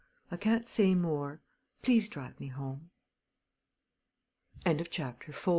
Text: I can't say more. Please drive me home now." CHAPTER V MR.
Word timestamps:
I 0.31 0.35
can't 0.35 0.67
say 0.67 0.95
more. 0.95 1.41
Please 1.83 2.07
drive 2.09 2.39
me 2.39 2.47
home 2.47 2.89
now." 4.65 4.73
CHAPTER 4.81 5.31
V 5.31 5.37
MR. 5.37 5.47